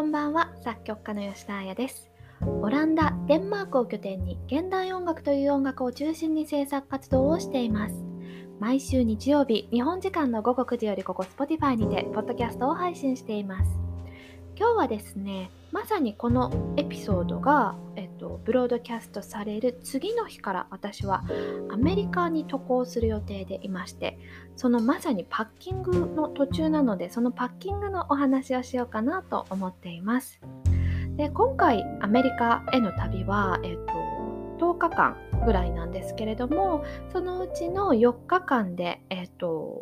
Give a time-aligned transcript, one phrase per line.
[0.00, 0.50] こんばんは。
[0.64, 2.10] 作曲家の吉田彩です。
[2.62, 7.94] オランダ、デンマークを拠点に現代音楽という音楽を中心に制作活動をしています。
[8.60, 13.78] 毎週日曜日日本時間の午後9時よりここ Spotify にてポッドキャストを配信しています。
[14.56, 21.24] 今日はですねまさにこのエピソードが、えっと、ブロードキャストされる次の日から私は
[21.70, 24.18] アメリカに渡航する予定でいまして
[24.56, 30.38] そのまさにパッキングの途中なのでそのパッキングのお話をしようかなと思っています
[31.16, 33.76] で今回アメリカへの旅は、えっ
[34.58, 39.80] と、10日間ぐらいなんですけれどもそのうちの4日間でえっと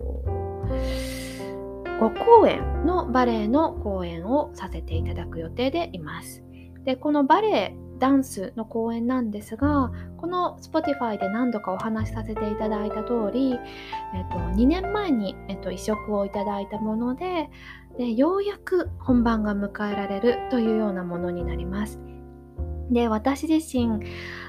[1.85, 6.45] 5公演のバレエの公演をさせていただく予定でいます。
[6.85, 13.59] でこのバレエダンスの公演なんですがこの Spotify で何度かお話しさせていただいた通り、
[14.15, 17.51] えっと、2年前に、えっと、移植をいただいたもので
[17.99, 22.01] でようやく本番が迎えられるというようなものになります。
[22.91, 24.01] で私自身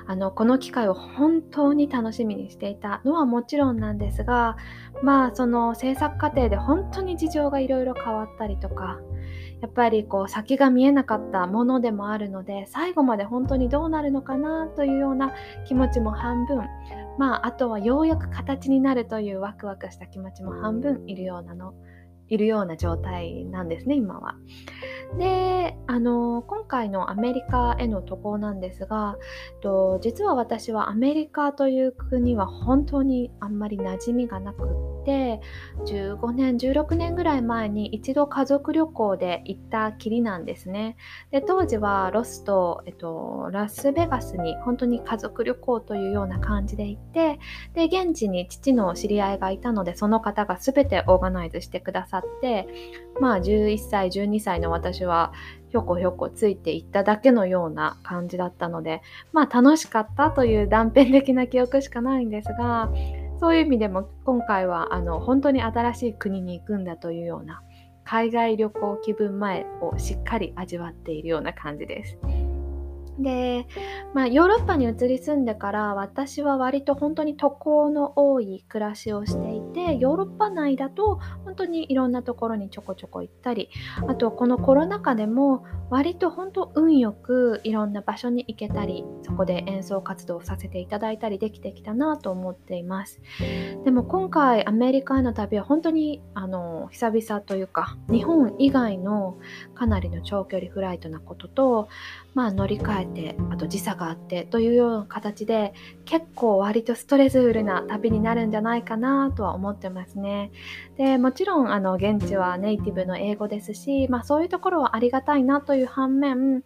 [0.07, 4.57] あのこの機会を本当に楽しみにしていたのはもちろんなんですが
[5.03, 8.99] まあその制作過程で本当に事情がいろいろ変わったりとか
[9.61, 15.33] やっぱりこう先が見えなかったものでもあるので最後まで本当にどうなるのかなというような
[15.67, 16.63] 気持ちも半分
[17.17, 21.73] まああとはようやく形になるというワクワクした気持ちも半分いるようなの
[22.29, 24.35] いるような状態なんですね今は。
[25.17, 29.17] であの今回のアメリカへの渡航なんですが
[29.61, 34.67] と実は私はアメリカという国は本当にあんまり馴染みがなく
[34.98, 40.97] て15年16年ぐらい前に一度家族旅行で行ったきりなんですね。
[41.31, 47.39] で当時はロスと、えっと、ラスベガスに本当に家族旅行というような感じで行って
[47.73, 52.67] で現地に父の知り合いがいたのでその方が全てオーガナイズしてくださって
[53.19, 55.33] まあ11歳12歳の私は
[55.69, 59.01] ひょこひょこついていっただけのような感じだったので
[59.31, 62.91] まあ楽しかったという断片的な記憶しかないんですが
[63.39, 67.61] そういう意味でも今回はあの本当に新しい国に行くんだというような
[68.03, 72.17] 海外旅行気分前をしっかり味わっているような感じです。
[73.19, 73.67] で、
[74.13, 83.69] まあ、ヨーロッパに移り住んでから私は割と本当に渡航の多い暮らしをしていてヨーロッパ内だと本当にいろんなところにちょこちょこ行ったり
[84.07, 93.19] あとこのコロナ禍でも割と本当運よくいろんな場所に行けたりそこで演奏活動をさせていただいたりできてきたなと思っています。
[93.83, 99.37] でも今回アメリカへの旅は本当にあの久々というか日本以外の
[99.73, 101.89] かなりの長距離フライトなことと
[102.35, 105.73] まあ乗り換えてあと時差があってというような形で
[106.05, 110.51] 結構割とストレスフルな旅になるんじゃないかなとは思ってますね。
[110.97, 116.63] でもちろんあの現地はネイティブの英語ですし、まあ、そういうところはありがたいなという反面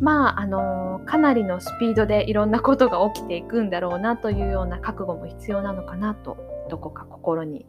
[0.00, 6.36] まああのかなりのスピードでいろんなことが起きていくんだろうなというような覚悟も必要なのかなと
[6.70, 7.66] どこか心に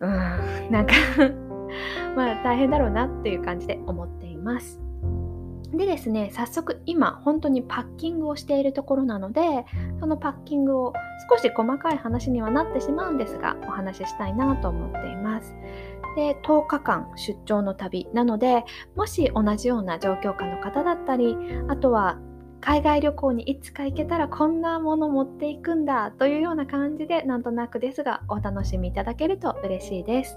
[0.00, 0.10] うん
[0.70, 0.94] なんか
[2.16, 4.79] まあ大変だろうなっていう感じで思っています。
[5.72, 9.64] でですね、早速今本当にパッキングをしているところなので、
[10.00, 10.92] そのパッキングを
[11.30, 15.54] 少し細かい話にはなってしまうんですが、お話ししたいなと思っています。
[16.16, 18.64] で、10日間出張の旅なので、
[18.96, 21.36] もし同じような状況下の方だったり、
[21.68, 22.18] あとは
[22.60, 30.36] 海外旅行にいつか行けたらこんなもの持っていくんだというような感じでなんとなくですがお楽しみいただけると嬉しいです。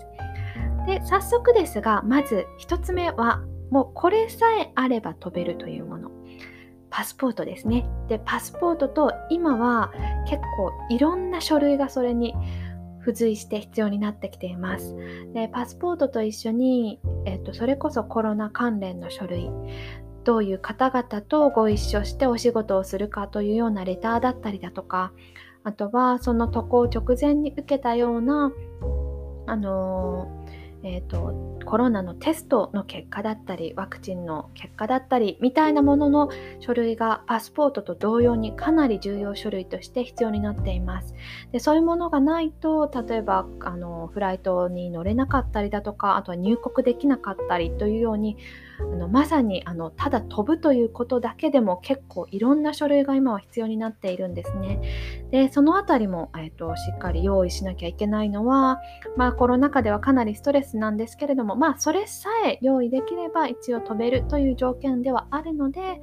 [0.87, 3.41] で早速ですがまず1つ目は
[3.73, 6.11] もうこれさえあれば飛べるというもの。
[6.91, 7.87] パスポートですね。
[8.07, 9.91] で、パスポートと今は
[10.27, 12.35] 結構いろんな書類がそれに
[12.99, 14.95] 付随して必要になってきています。
[15.33, 19.49] で、パスポートと一緒に、えっと、それこそコロナ関連の書類、
[20.23, 25.13] どういう方々とご一緒してお仕事をするかというようなレターだったりだとか、
[25.63, 28.51] あとはその渡航直前に受けたような、
[29.47, 30.42] あのー
[30.85, 41.15] えーと、コロナのテストの結果だったりワクチンの結果だったりみたいなものの書類がパスポートと同様にかなり重要書類として必要になっています。
[41.53, 48.37] でそういうものがないと例えばあのフライトに乗れなかったりだとかあとは入国できなかったりというように
[48.79, 55.27] あのまさにあのただ飛ぶということだけでも結構いろんな書類が今は必要になっているんですね。
[55.31, 58.81] でそのあたりも、えーと、しっかり用意しなきゃいけないのは、
[59.17, 66.01] まあ、コロナ禍ではかなりストレスなんですけれども、まあ、それさえ用意できれば一応飛べるという条件ではあるので、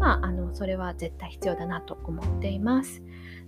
[0.00, 3.02] まあ、あのそれは絶対必要だなと思っています。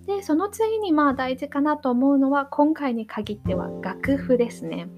[0.07, 4.89] でその次にまあ大事かなと思うのは今回に限っては楽譜ですね。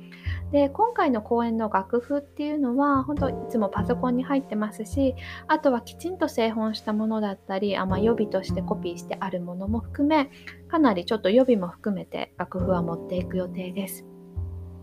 [0.53, 5.15] で今回の講演の楽譜っていうのは本当いつもパソコンに入ってますし
[5.47, 10.31] あとはきちんと製本したものだったりあ、まあ、予備としてコピーしてあるものも含め
[10.69, 14.05] かなりちょっと予備も含めて楽譜は持っていく予定です。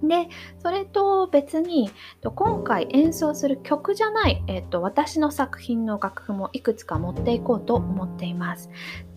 [0.03, 0.29] で
[0.59, 1.89] それと別に
[2.23, 8.69] 今回演奏する曲じゃない、えっと、私の作品の楽譜もいくつか持っていこうと思っています。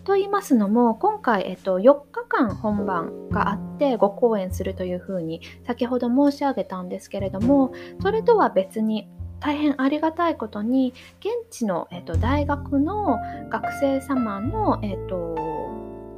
[0.03, 9.07] と言いますのも今回、えっと、4日間本番があって5公演するというふうに先ほど申し上げたんですけれどもそれとは別に
[9.39, 13.17] 大変ありがたいことに現地の、えっと、大学の
[13.49, 15.35] 学生様の、えっと、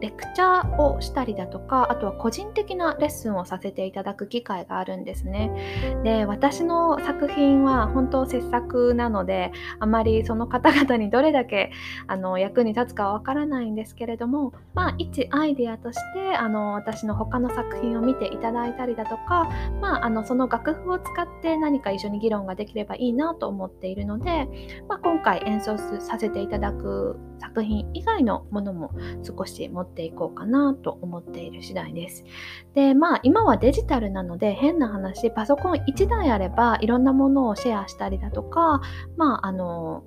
[0.04, 6.02] レクチャーをしたりだとかあとは個人的なレッスンをさせていただく機会があるんですね。
[6.04, 11.72] で私の作品は本当切削なのであまりその方々にどれだけ
[12.08, 24.50] あの役に立つかはわからないんですけれどもまあ一アイデアとしてあの私の他の作品を見ていただいたりだとかまああのその楽譜を使って何か一緒に議論ができればいいなと思っているので、
[24.90, 28.92] まあ、今回演奏させていただく作品以外のものも
[29.22, 32.26] 少し持ってっていこうかなと思っている次第です。
[32.74, 38.82] で、まあ今はデジタルなので変な話、パソコン1台あればいろんなものをシェアしたりだとか、
[39.16, 40.04] まああの、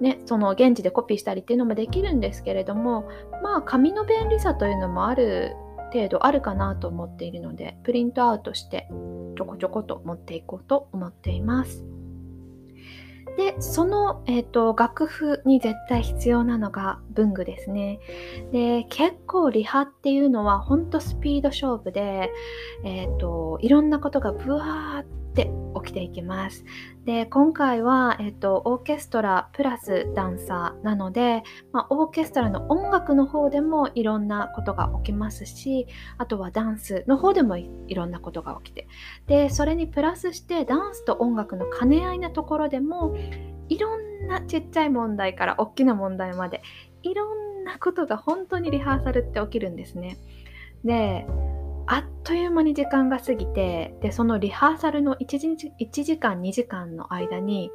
[0.00, 3.08] ね、その現地でコピーしたりっていうのもできるんですけれども、
[3.42, 5.56] まあ紙の便利さというのもある
[5.92, 8.88] 程度あるかなと思っているので、プリントアウトして
[9.36, 11.86] ちょこちょこと持っていこうと思っています。
[13.36, 18.00] で、その、えーと、楽譜に絶対必要なのが文具ですね。
[18.52, 22.30] で、結構リハっていうのはほんとスピード勝負で、
[22.84, 26.64] えっ、ー、と、いろんなことがブワーって起きていきます。
[27.04, 31.42] で、今回は、えっ、と、オーケストラプラスダンサーなので、
[31.72, 35.86] まあ、オーケストラの音楽の方でもいろんなことが起きますし、
[36.18, 38.88] あとはダンスの方でもいろんなことが起きて、
[39.26, 43.16] で、それにプラスしてダンスと音楽の兼ね合いなところでも、
[43.68, 46.62] いろんなちっちゃい問題から大きな問題まで、
[47.02, 50.16] いろんなことが本当にリハーサルって起きるんですね。
[50.84, 51.26] で、
[51.86, 57.70] あっという間に時間が過ぎてでそのリハーサルの 1, 時1時間2時間の間に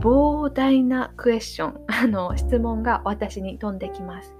[0.00, 4.34] 膨大なクエスチョン、 あの質問が私に飛んできます。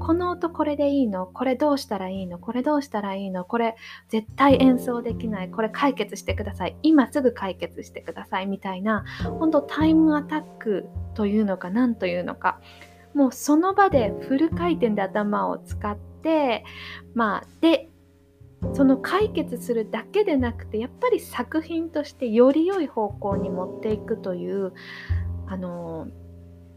[0.00, 1.26] この音これでいいの？
[1.26, 2.38] これどうしたらいいの？
[2.38, 3.44] これどうしたらいいの？
[3.44, 3.76] これ
[4.08, 5.50] 絶対演奏できない。
[5.50, 6.76] これ解決してください。
[6.82, 8.46] 今すぐ解決してください。
[8.46, 9.04] みたいな
[9.38, 12.60] 本当タイムアタックというのか何というのか。
[13.14, 16.64] もうその場でフル回転で頭を使って
[17.14, 17.88] まあで
[18.72, 24.72] その解決するだけでなくてやっぱり作品としてより良い方向に持っていくという
[25.46, 26.08] あの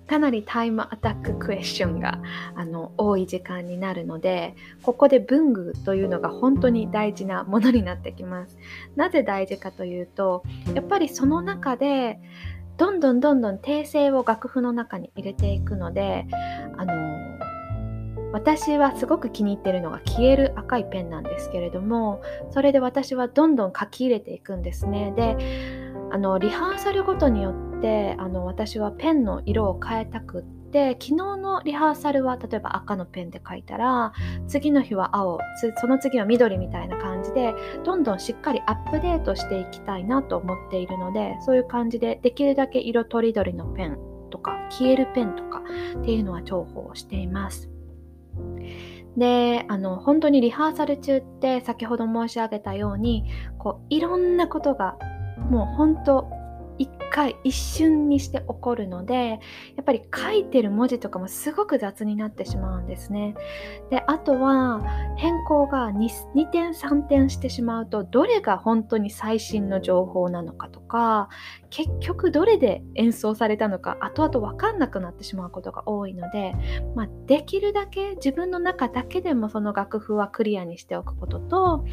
[0.07, 2.21] かなりタイムアタッククエスチョンが
[2.55, 8.57] あの多い時間になるのでここで文具というのが本当に大事なものになってきます。
[8.95, 10.43] なぜ大事かというと
[10.73, 12.19] やっぱりその中で
[12.77, 16.25] どんどんどんどん訂正を楽譜の中に入れていくので
[16.77, 17.36] あの
[18.37, 25.35] 私はすごく気に入ってるのが消える赤いペンなんですけれどもそれで私はどんどん書き入れていくんですねで
[26.11, 34.13] あのリハーサルごとによってあの私はペンの色を変えたくって昨日のリハーサルは例えば赤のペンで書いたら
[34.47, 35.39] 次の日は青
[35.77, 43.97] その次は緑みたいな感じでどんどんしっかりアップデートしていきたいなと思っているのでそういう感じでできるだけ色とりどりのペン
[44.29, 45.63] とか消えるペンとか
[45.99, 47.76] っていうのは重宝しています。
[49.17, 53.25] であの本当にリハーサル中って先ほど申し上げたように
[53.57, 54.95] こういろんなことが
[55.49, 56.29] もう本当
[57.17, 59.37] 回一瞬にして起こるのでや
[59.81, 63.33] っぱり書いてる文字とかもすごく雑になってしまうんですね。
[63.89, 64.83] であとは
[65.17, 71.29] 変更が 2, 2点3点してしまうとどれが本当に最新の情報なのかとか
[71.71, 76.53] 結局どれで演奏されたのか後々分かんなくなってしまうことが多いので、
[76.95, 81.85] まあ、できるだけ自分の中だけでもその楽譜はクリアにしておくことと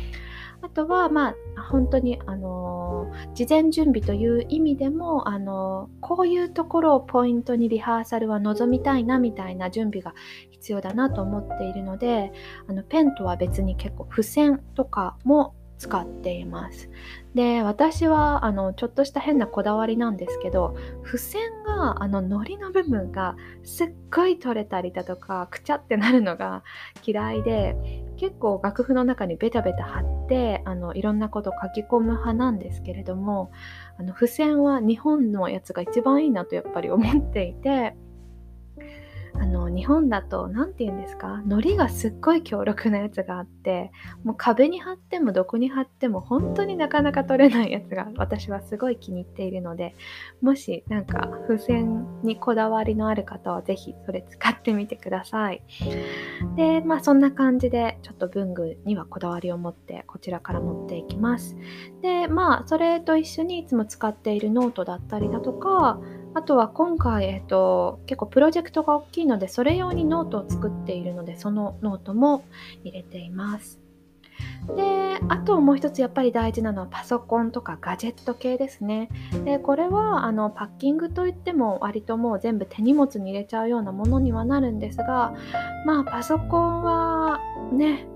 [0.65, 10.15] あとは、まあ、本当に、あの事前準備という意味でも、あのこういうところをポイントにリハーサルは望みたいなみたいな準備が
[10.51, 12.33] 必要だなと思っているので、
[12.67, 16.89] あのペンとは別に結構付箋とかも使っています。
[17.35, 26.63] で私はあのちょっとした変なこだわりなんですけど付箋があの糊の部分がすっごい取れたりだとかくちゃってなるのが
[27.05, 33.51] 嫌いで結構楽譜の中にベタベタ貼ってあのいろんなこと書き込む派なんですけれども
[33.99, 37.97] あの付箋は日本のやつが一番いいなとやっぱり思っていて
[39.37, 41.43] あの日本だと何て言うんですか？
[41.47, 43.91] 海苔がすっごい強力なやつがあって
[44.23, 49.95] もう壁に貼ってもどこに貼っても本当になかなか取れないやつが私はすごい気に入っているので
[50.41, 55.63] もしなんか付箋にこだわりのある方は是非それ使ってみてください。
[56.57, 61.57] でまあそんな感じでちょっと文具にはこだわりを持ってこちらから持っていきます。
[62.03, 66.01] でまあそれと一緒にいつも使っているノートだったりだとか
[66.35, 72.45] あとは今回、えっと、結構プロジェクトが大きいので、それ用にノートを作っているので、そのノートも
[72.83, 73.81] 入れています。
[74.77, 79.11] で、あともう一つやっぱり大事なのはパソコンとかガジェット系ですね。
[79.45, 85.35] で、これはあのパッキングといっても割ともう全部手荷物に入れちゃうようなものにはなるんですが、
[85.87, 87.39] まあパソコンは
[87.73, 88.09] ね、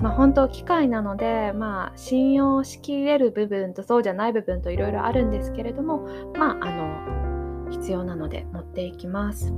[0.00, 7.21] まあ、本当機械なので、まあ、信用しきれる部分とそうじゃない部分といろいろあるんですけれども、まあ、あの
[7.72, 9.52] 必要なので持っていきます。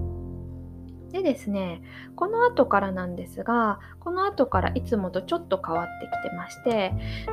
[1.13, 1.81] でですね、
[2.17, 6.93] この後からなんですが、この後からいつもとちょっと変わってきてまして、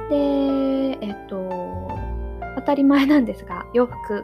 [0.10, 1.90] で、えっと、
[2.56, 4.24] 当たり前なんですが、洋服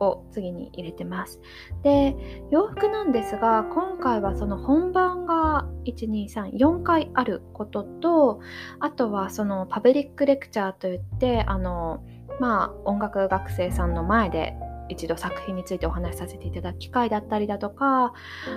[0.00, 1.40] を次に入れてます。
[1.82, 2.16] で、
[2.50, 8.40] 洋服なんですが、今回はその本番が1、2、3、4回あることと、
[8.78, 12.04] あとはそのパブリックレクチャーといって、あの、
[12.40, 14.54] まあ、音楽学生さんの前で
[14.88, 18.12] 一度作品についてお話しさせていただく機会だったりだとか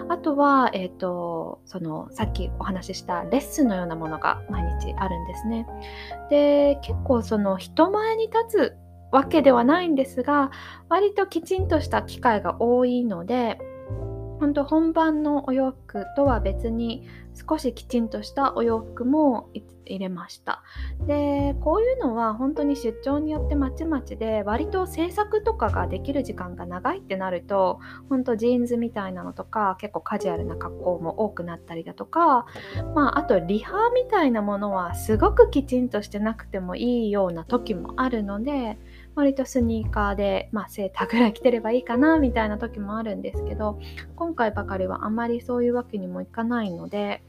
[0.10, 5.66] あとは、えーと、そのさっきお話ししたレッスンのようなものが毎日あるんですね。
[6.30, 8.78] で結構その人前に立つ
[9.12, 10.52] わけではないんですが
[10.90, 13.60] 割ときちんとした機会が多いので
[14.42, 17.08] 本当本番のお洋服とは別に
[17.48, 19.52] 少しきちんとしたお洋服も
[19.86, 20.64] 入れました。
[21.06, 27.80] でこういうのは本当に出張によってまちまちで割と制作とかができる時間が長いってなると
[28.10, 32.48] 本当ジーンズみたいなのとか結構カジュアルな格好も多くなったりだとか
[32.96, 38.80] まああとリハみたいなものはすごくきちんとしてなくてもいいような時もあるので
[39.16, 43.80] 割とスニーカーで、まあ、セーターぐらい着てればいいかなみたいな時もあるんですけど
[44.16, 47.22] 今回ばかりはあまりそういうわけにもいかないので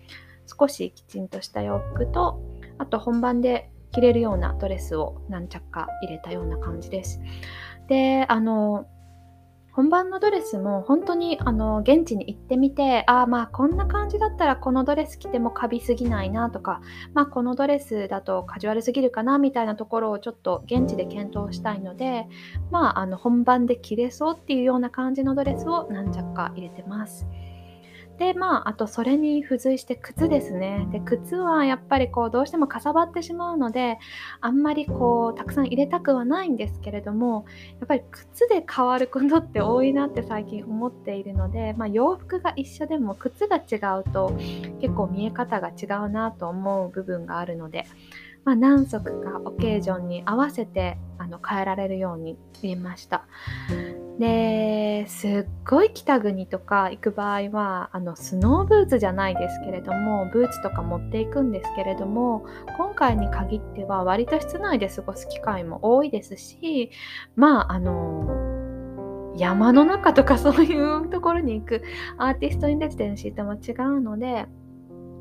[0.47, 2.41] 少しきちんとした洋服と
[2.79, 7.21] あと本番で着れるようなドレスを何着か入れたような感じです。
[7.89, 8.87] であの
[9.73, 16.83] 本番のドレスも本当にあの現地に行ってみてああまあこんな感じだったらこのドレス着てもカビすぎないなとか
[17.15, 22.27] まあこのドレスだとカジュアルすぎるかなみたいなところをちょっと現地で検討したいので
[22.71, 27.27] まああの本番で着れそうっていうような感じのドレスを何着か入れてます。
[28.23, 33.99] でまああとそれに付随して靴ですねで靴はやっぱりこうどうしてもかさばってしまうので
[34.41, 37.47] あんまりこうたくさん入れたくはないんですけれども
[37.81, 44.31] やっぱり靴で変わることって多いなって最近思っているので、まあ、洋服が一緒でも靴が違うと
[44.81, 47.87] 結構見え方が違うなと思う部分があるので
[48.45, 53.25] まあ、何足かオケージョンに合わせてあの変えられるように入れました。
[54.19, 62.45] ですっごい北国とか行く場合はあのスノーブーツじゃないですけれどもブーツとか持っていくんですけれども
[62.77, 66.91] 今回に限っては割と室内で過ごす機会も多いですし
[67.37, 71.83] まああの山の中とか そういうところに行く
[72.19, 74.47] アーティストインレジデンシーとも違うので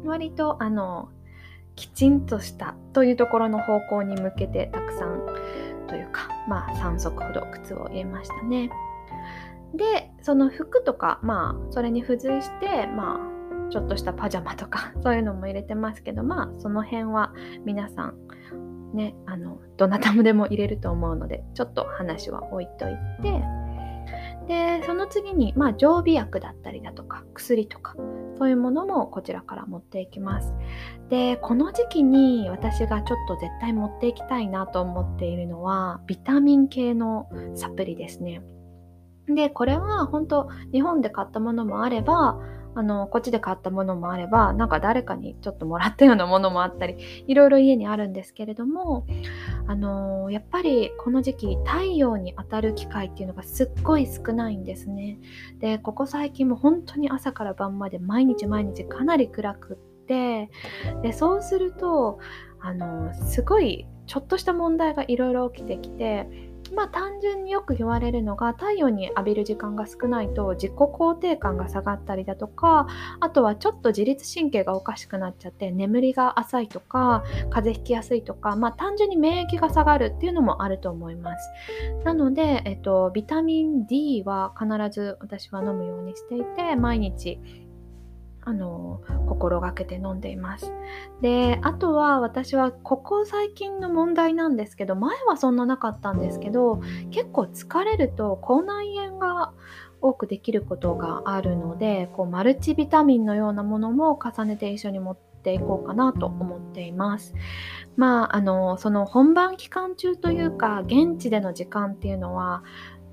[0.04, 1.10] 割とあの
[1.76, 5.26] きちんとしたというところの方向に向けてたくさん
[5.92, 8.72] というかまあ3足ほど靴を入れましたね。
[9.76, 13.20] でその服とかまあそれに付随してま
[13.68, 17.34] あちょっとしたパジャマとか そういうのも入れてますけどまあその辺は
[17.66, 18.16] 皆さん
[18.94, 23.44] ねあのどなたもでも入れると思うのでちょっと話は置いといて
[24.48, 27.96] でその次にまあ常備薬だったりだとか薬とか
[28.42, 30.52] そういうものもこちらから持っていきます。
[31.10, 38.42] でこの時期に私がちょっと絶対持っていきたいなと思っているのはビタミン系のサプリですね。
[39.28, 42.40] で、これは本当日本で買ったものもあれば、
[42.74, 49.06] あの、こっちで買ったものもあれば、なんか誰かにちょっともらったようなものもあったり、いろいろ家にあるんですけれども、
[49.68, 55.20] あのやっぱりこの時期太陽に当たる機会っていうのがすっごい少ないんですね。
[55.60, 60.50] で、ここ最近も本当に朝から晩まで毎日毎日かなり暗くって、
[61.02, 62.20] で、そうすると、
[62.64, 72.88] あのすごいちょっとした問題がいろいろ起きてきて、まあ単純によく言われるのが太陽に浴びる時間が少ないと自己肯定感が下がったりだとか
[73.20, 81.50] あとはちょっと自律神経がおかしくなっちゃって眠りが浅いとか風邪ひきやすいとかまあ単純に免疫が下がるっていうのもあると思います。
[82.04, 87.40] なので、えっと、ビタミン D は必ず私は飲むようにしていて毎日
[88.44, 90.74] あの心がけて飲んでいます
[91.22, 96.82] であとは私はここ最近の問題なんですけど前はそんななかったんですけど
[97.12, 99.54] 結構疲れると口内炎が
[100.02, 107.34] 多くできることがあるのでこうマルチビタミンのようなものも重ねて一緒に持っていこうかなと思っています。
[107.96, 112.64] まああのその本番期間中というか現地での時間っていうのは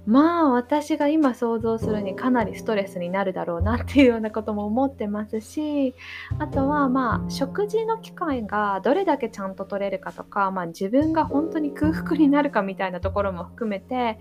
[0.09, 5.95] まあ私が今想像するにかなりストレスになるだろうなっていうようなことも思ってますし
[6.39, 14.19] あとはまあ食事の機会がどれだけちゃんと取れるかとか、まあ、自分が本当に空腹になるかみたいなところも含めて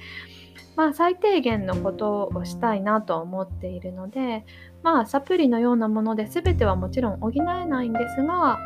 [0.75, 4.45] まあ最低限のことをしたいなと思っているので
[4.83, 8.59] まあサプリのようなもので全てはもちろん補えないんですが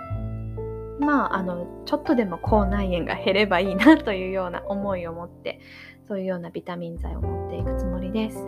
[1.02, 5.60] まああのちょっとでも口内炎が減ればいいなというような思いを持って
[6.08, 8.46] そういうようなビタミン剤を持っていくつもりです。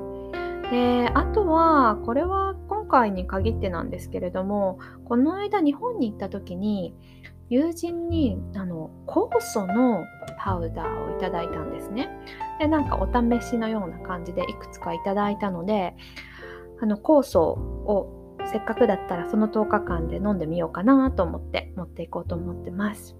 [0.69, 6.95] であとはこれは今回に限ってなんですけれどもこの間日本に行った時に
[7.49, 10.05] 友人にあの酵素の
[10.39, 12.09] パウダーをいただいたんですね。
[12.59, 15.95] でなんかお試しのような感じでいくつかいただいたので
[16.81, 18.22] あの酵素を
[18.53, 23.15] せっかくだったらその10日間で飲んでみようかなと思って持っていこうと思ってます。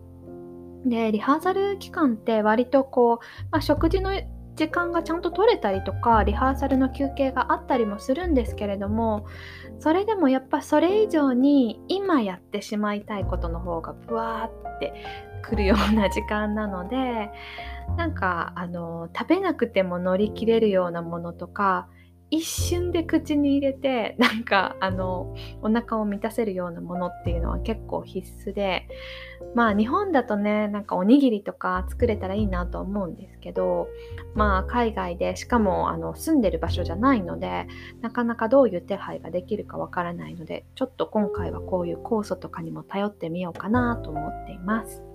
[0.85, 3.17] でリハーサル期間って割とこう、
[3.51, 4.11] まあ、食事の
[4.55, 9.25] 時間がちゃんと取れたりとかリハーサルの休憩があったりもするんですけれども
[9.79, 14.93] それでもやっぱそれ以上に今やってしまいたいことの方がブワーって
[15.41, 17.31] くるような時間なので
[17.97, 21.87] なんかあの食べなくても乗り切れるようなものとか
[22.33, 28.87] 一瞬で口に入れてなんかあのお腹を満たせるようなものっていうのは結構必須で
[29.53, 33.87] まあ日本だとねなんかおにぎりとか作れたらいいなと思うんですけど
[34.33, 37.67] まあ海外でしかもあの住んでる場所じゃないので
[38.01, 45.12] なかなかどういう手配ができるかわからないのでちょっと今回はこういう酵素とかにも頼ってみようかなと思っています。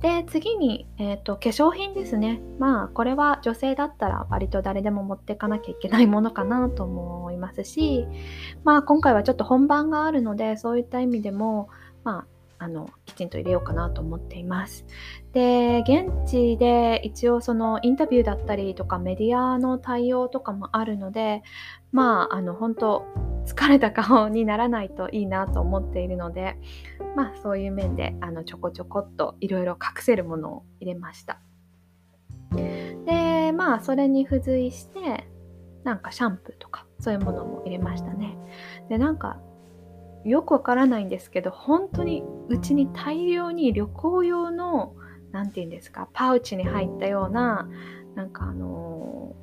[0.00, 2.40] で次に、えーと、化粧品ですね。
[2.58, 8.06] まあこれは女性だったら割と誰でも持っていかなきゃいけないものかなと思いますし
[8.64, 11.68] まあ今回はちょっと本番があるのでそういった意味でも
[12.02, 14.84] まああのきちんと入れようかなと思っています。
[15.32, 21.42] で現地で一応そのインタビューだったりとかメディアの対応とかもあるので
[21.90, 23.06] まああの本当
[23.46, 26.58] 疲れた顔にならないといいなと思っているので
[27.16, 31.40] まあそういう面であのちょこちょこっといろいろ隠せるものを入れました。
[33.06, 35.26] でまあそれに付随して
[35.82, 38.36] なんかシャンプーとかそういうものも入れましたね。
[38.90, 39.40] でなんか
[40.24, 44.94] よくわからないんですけど本当にうちに大量に旅行用の
[45.32, 47.68] 何て言うんですかパウチに入ったような
[48.14, 49.34] なんかあの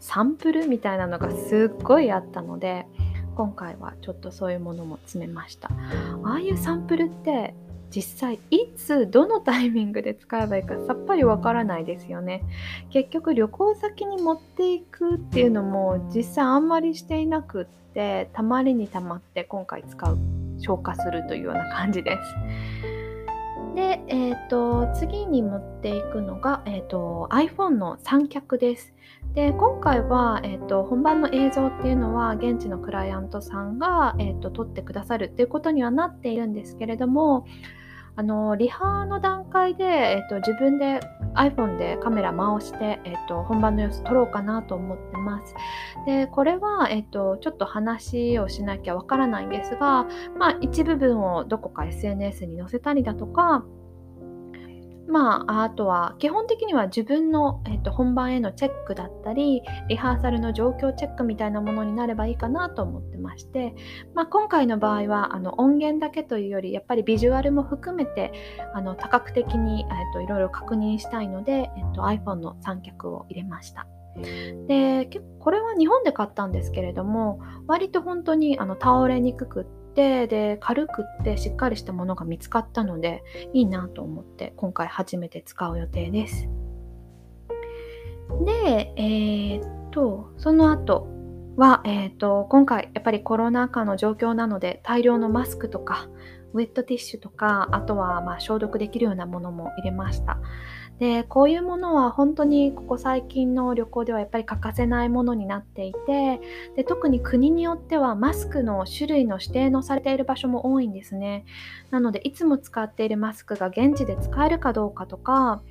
[0.00, 2.86] ー、サンプルみたいなのがすっごいあったので
[3.34, 5.70] 今回はちょっとそういうものも詰めました。
[6.24, 7.54] ああいうサンプルって
[7.90, 12.42] 実際いつどのタイミングで使えばいいかさっぱりわからないですよね
[12.90, 20.18] 結局旅行先に持っていくっていうのも実際あんまりしていなくってたまりにたまって今回使う
[20.58, 22.18] 消化するというような感じで
[22.92, 22.98] す
[23.78, 28.92] で、えーと、次に持っていくのが、えーと、iPhone の三脚です。
[29.38, 37.46] で今回は、えーと、本番の映像っていうのは現地のクライアントさんが、えー、と撮ってくださるっていうことにはなっているんですけれども
[38.16, 40.98] あのリハの段階で、えー、と自分で
[41.36, 45.54] iPhone でカメラ回して、えー、と本番の様子撮ろうかなと思ってます。
[46.04, 53.64] でこれは、えー、とちょっと話をしなきゃわからないんですが、まあ、一部分をどこか SNS に載せたりだとか
[55.08, 63.74] まあ、あとは基本的には自分の、えっと、本番へのチェックだったりリハーサルの状況チェックみたいなものになればいいかなと思ってまして、
[64.14, 68.32] まあ、今回の場合はあの音源だけというよりやっぱりビジュアルも含めて
[68.74, 73.86] あの多角的に、えっと、いろいろ確認したいので、えっと、iPhone の三脚を入れました。
[74.66, 86.48] でこれは日本で買ったんですけれども割と本当にあの倒れにくくってで軽くってしっかりしたものが見つかったのでいいなと思って今回初めて使う予定です。
[88.44, 91.08] で、えー、っとその後
[91.56, 96.08] は、えー、っと今回やっぱりコロナ禍の状況なので大量のマスクとか
[96.52, 100.38] ウェットティッシュとかあとはま消毒できるようなものも入れました。
[100.98, 106.40] でこういうものは本当にここ最近の旅行ではやっぱり欠かせないものになっていて
[106.74, 111.44] で特に国によってはマスクの種類の指定のされている場所も多いんですね。
[111.90, 115.62] なのでいつも使っているマスクが現地で使えるかどうかとか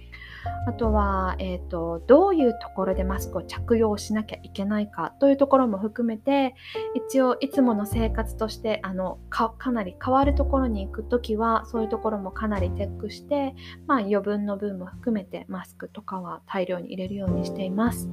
[0.68, 6.56] あとは、えーと、どういうところでマスクを着用しなきゃいけないかというところも含めて
[6.94, 13.56] 一応いつもの生活としてあのかなり変わるところに行く時はそういうところもかなりチェックして、
[13.88, 18.10] まあ、余分の分も含めてマスクとかは大量に入れるようにしています。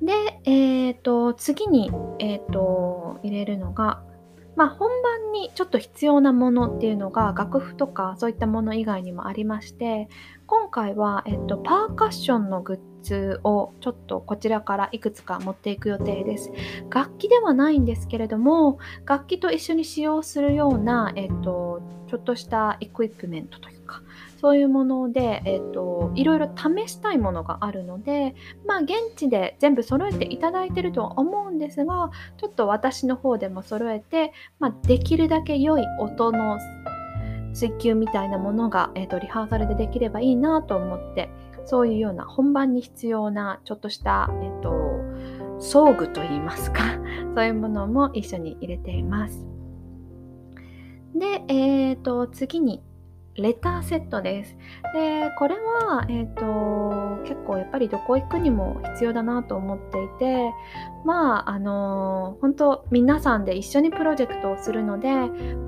[0.00, 4.02] で、えーと、次に、えーと入れるのが
[4.58, 10.08] まあ、本番にちょっと必要なものっていうのが楽譜とかそういったもの以外にもありまして
[10.46, 16.50] 今回は、えっと、パーカッションのグッズをちょっとこちらからいくつか持っていく予定です。
[16.90, 24.02] 楽器ではないんですけれども楽器と一緒に使用するような、えっと、ちょっとしたエクイプメントというか
[24.40, 28.34] そういうもので、えーと、いろいろ試したいものがあるので、
[28.66, 36.58] まあ、現地で全部揃えていただいてるとは思うんですがちょっと私の方でも揃えて、まあ、できるだけ良い音の
[37.52, 41.30] 追求みたいなものが、えーと、リハーサルでできればいいなと思って
[41.64, 46.82] そういうような本番に必要なちょっとした、えーと、と装具といいますか
[47.34, 49.46] そういうものも一緒に入れています。
[51.14, 52.82] で、えー、と次に
[53.38, 54.56] レターセットです。
[54.94, 60.52] で、これは、えっ、ー、と、結構やっぱりどこ行くにも必要だなと思っていて、
[61.04, 65.12] まあ、あの本当皆さんで一緒にプロジェクトをするので、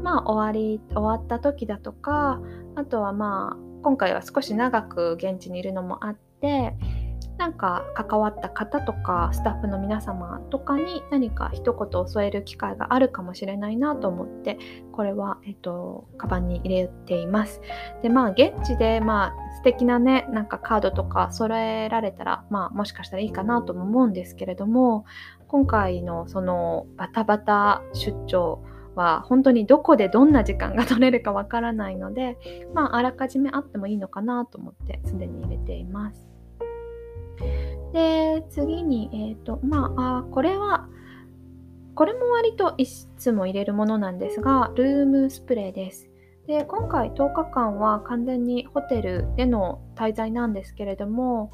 [0.02, 2.40] まあ、終わり、終わった時だとか、
[2.74, 6.74] あとはまあ、今回は少し長く現地にいるのもあって、
[7.40, 14.58] なんか関わった方とかスタッフの皆様とかに何か一言を添える機会があるかもしれないなと思って
[14.92, 17.62] これは、えっと、カバンに入れています。
[18.02, 25.06] でまあ現地でまあ素敵なねなんかカードとか揃えられたらまあもしかしたらいいかなとも思うんですけれども
[25.48, 28.62] 今回のそのバタバタ出張
[28.96, 32.36] は本当にどこでどんな時間が取れるかわからないので
[32.74, 36.29] まああらかじめあってもいいのかなと思ってすでに入れています。
[37.92, 40.88] で、次に、えっ、ー、と、まあ、あこれは、
[41.94, 46.08] これも割といつも入れるものなんですが、ルームスプレーです。
[46.46, 51.52] で、今回10日間は完全にホテルでの滞在なんですけれども、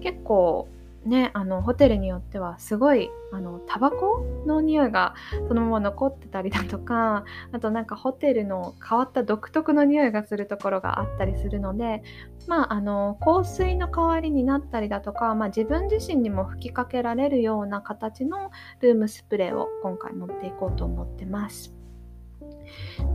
[0.00, 0.68] 結構
[1.04, 5.14] ね、あのホテルによってはすごいあのタバコの匂いが
[5.48, 12.02] そのまま残ってたりだとかあとなんかホテルの変わった独特の匂いがするところがあったりするので
[12.46, 21.74] まああの香水の代わりになったりだとか、まあ、自分自身にも吹きかけられるような形のルームスプレーを今回持っていこうと思ってます。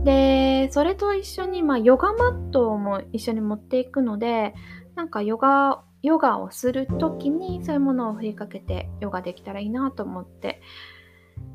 [0.04, 4.54] でそれと一緒に、まあ、ヨガマットも一緒に持っていくので
[4.94, 10.60] なんかヨガヨガをする時にそういうものを振りかけてヨガできたらいいなと思って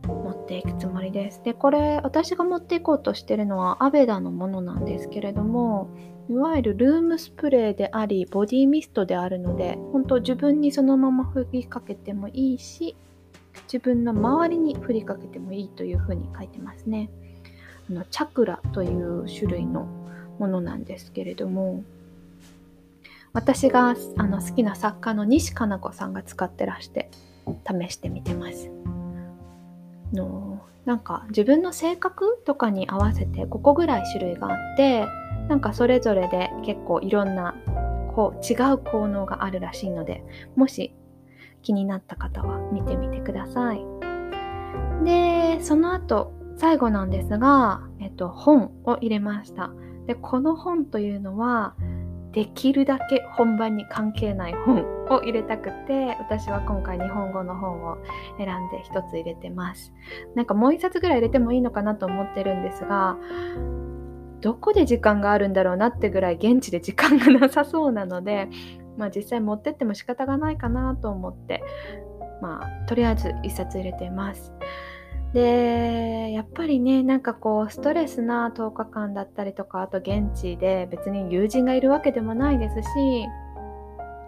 [0.07, 1.41] 持っていくつもりです。
[1.43, 5.89] で、これ私が持っていこうとしてるのはアベダのものなんですけれども、
[6.29, 12.95] いわゆるルームスプレーであり、ボディミストであるので、本当自分にそのまま振りかけてもいいし、
[13.63, 17.09] 自分の周りに振りかけてもいいというふうに書いてますね。
[17.89, 19.87] あのチャクラという種類の
[20.39, 21.83] ものなんですけれども、
[23.35, 27.11] 私があの好きな作家の西加奈子さんが使ってらして
[27.67, 28.71] 試してみてます。
[30.13, 35.05] のなんか自分の性格とかに合わせて5個ぐらい種類があって
[35.49, 37.55] なんかそれぞれで結構いろんな
[38.15, 40.23] こう違う効能があるらしいので
[40.55, 40.95] もし
[41.61, 43.85] 気になった方は見てみてください。
[45.03, 49.71] でその後最後なんですが、えっと、本を入れました。
[50.07, 51.75] でこの本というのは
[52.35, 57.97] できるだけ本番に関係ない本を入れたくて私は今回日本語の本を
[58.37, 59.93] 選んで一つ入れてます。
[60.35, 63.17] なんかもう一冊ぐらい入れてもいいのかなと思ってるんですが
[64.41, 68.49] どこで時間があるんだろうなってぐらい現地で時間がなさそうなので
[68.97, 71.63] まあ実際持ってっても仕方がないかなと思って
[72.41, 74.51] まあとりあえず一冊入れてます。
[75.35, 82.85] でやっぱりねなんかこうストレスな10日間だったりとかあと現地で別に友人がいるわけでもないですし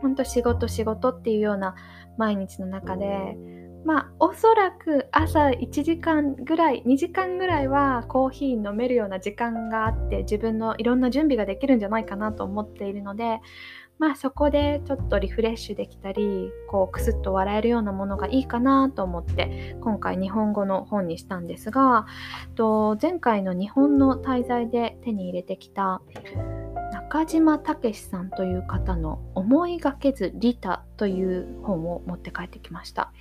[0.02, 1.76] ほんと仕事仕事っていうような
[2.17, 3.38] 毎日の中で
[3.86, 13.39] まあおそらく朝1時間ぐらい2時間ぐらいはコーヒー飲めるような時間があって自分のいろんな準備ができるんじゃないかなと思っているので
[14.00, 22.06] まあそこでちょっとリフレッシュできたりこうクスッと笑えるようなものがいいかなと思って今回日本語の本にしたんですが
[22.56, 26.02] と前回の日本の滞在で手に入れてきた
[27.10, 33.13] 中島武さんという方の「思いがけずリタ」という本を持って帰ってきました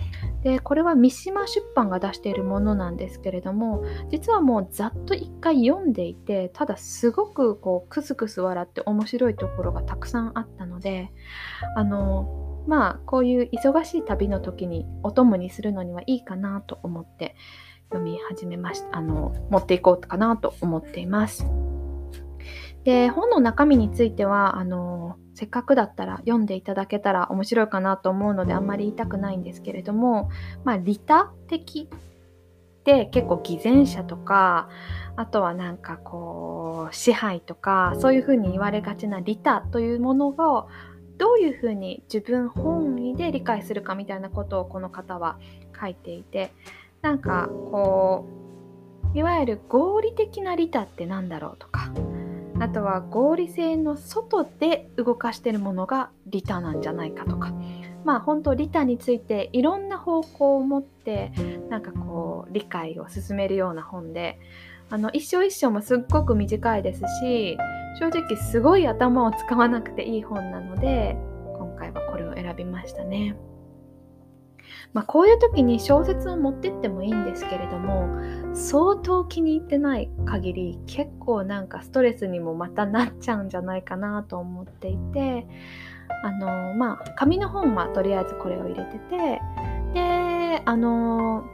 [0.43, 11.13] でこれは三島出版が出しているものなんですけれども実はもうざっと一回読んでいてただすごくこうクスクス笑って面白いところがたくさんあったので
[11.77, 17.37] あのまあこういう忙しい旅の時にお供にするのにはいいかなと思って
[17.91, 21.47] 読み始めましたあの持っていこうかなと思っています。
[22.87, 30.31] で本の中身についてはあのせっかくだったら読んでいただけたら面白いかなと思うのであんまり言いたくないんですけれども、
[30.63, 31.89] まあ、利他的
[32.85, 34.69] で結構偽善者とか
[35.17, 40.69] あとはなんかこう支配とかそういうふうに言われがちな利他というものが
[41.19, 45.41] どういうふうに自分本位で理解するかみたいなことをこの方は
[45.79, 46.53] 書いていて
[47.03, 48.29] なんかこ
[49.13, 51.76] ういわゆる合理的な利他って何だろうとか
[52.59, 57.53] あとは合理性の外で動かしてるものが利他なんじゃないかとか
[58.05, 61.33] まあ本当利他についていろんな方向を持って
[61.69, 64.39] なんかこう理解を進めるような本で
[64.89, 67.59] あの一章一章もすっごく短いですし
[67.99, 71.17] 正直すごい頭を使わなくていい本なので
[71.59, 73.37] 今回はこれを選びましたね。
[74.93, 78.09] まあ、こういう時に小説を持ってってもいいんですけれども
[78.55, 85.47] 相当気に入ってない限り結構なんかストレスにもまたなっちゃうんじゃないかなと思っていて
[86.23, 89.41] あのまあ紙の本はとりあえずこれを入れてて
[89.93, 91.45] であの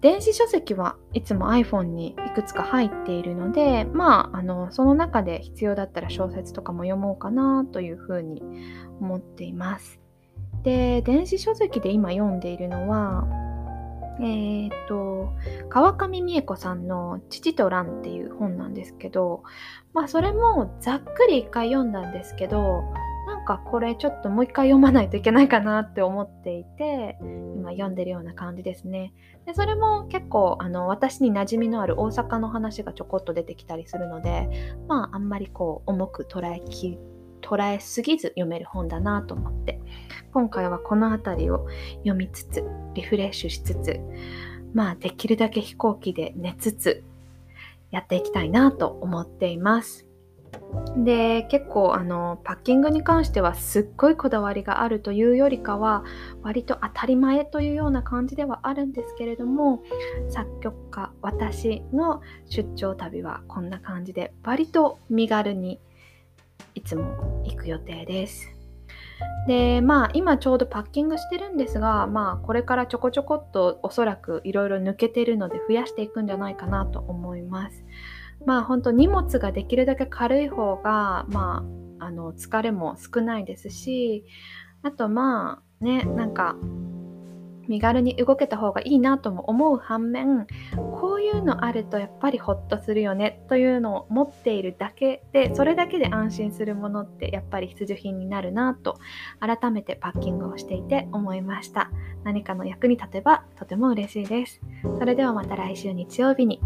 [0.00, 8.42] 電子書籍はいつも iPhone にいくつか入っているのでまああのその中で必要だったら小説とかも読もうかなというふうに
[9.00, 10.05] 思っています。
[10.66, 13.24] で電子書籍で今読んでいるのは
[14.18, 15.32] えー、っと
[15.68, 19.44] 川上美恵子さんの「父と蘭」っていう本なんですけど
[19.94, 22.82] まあそれもざっくり一回読んだんですけど
[23.28, 27.16] なんかこれちょっともう一回読まないといけないかなって思っていて
[27.54, 29.12] 今読んでるような感じですね。
[29.44, 34.48] でそれも結構あの私に馴染みのある大阪の話がちょこっと出てきたりするので
[34.88, 36.98] まああんまりこう重く捉えき
[37.46, 39.80] 捉えすぎず読める本だなと思って
[40.32, 44.00] 今回はこの辺りを読みつつリフレッシュしつつ
[44.74, 47.04] まあできるだけ飛行機で寝つつ
[47.92, 50.06] やっていきたいなと思っています。
[50.96, 56.04] で結構あのパッキングに関してはすっごいこだわりがあるというよりかは
[56.42, 59.82] 割と当たり前というような感じではあるんですけれども
[60.28, 65.78] 作曲家私の出張旅はこんな感じで割と身軽に
[66.76, 68.52] いつも行く予定です。
[69.48, 77.84] でまあ今ちょうどパッキングしてるんですがまあこれからちょこちょこっとおそらくいろいろ抜けてるので増やしていくんじゃないかなと思います。
[78.44, 81.64] まあ本当荷物ができるだけ軽い方がま
[81.98, 84.26] ああの疲れも少ないですし
[84.82, 86.56] あとまあねなんか
[87.68, 90.46] 身軽に動けた方がいいなとも思う反面
[91.00, 98.98] こういうのあるとやっぱりホッとするよねというのを持っているだけでそれだけで安心するものってやっぱり必需品になるなと
[99.40, 101.90] 改めてパッキングをしていて思いました。
[102.24, 104.60] 何かの役に立てばとても嬉しいです。
[104.98, 106.60] それではまた来週日曜日に。